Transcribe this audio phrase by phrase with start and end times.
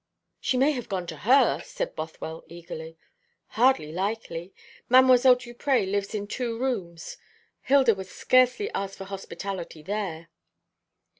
[0.39, 2.97] "She may have gone to her," said Bothwell eagerly.
[3.49, 4.51] "Hardly likely.
[4.89, 5.37] Mdlle.
[5.37, 7.17] Duprez lives in two rooms.
[7.61, 10.29] Hilda would scarcely ask for hospitality there."